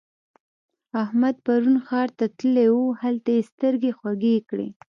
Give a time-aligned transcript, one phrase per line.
[1.03, 4.67] احمد پرون ښار ته تللی وو؛ هلته يې سترګې خوږې کړې.